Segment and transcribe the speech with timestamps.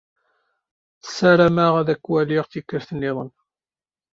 [1.15, 3.29] Sarameɣ ad k-waliɣ tikkelt-nniḍen.